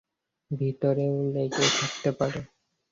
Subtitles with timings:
[0.51, 2.39] ভিতরেও লেগে থাকতে পারে।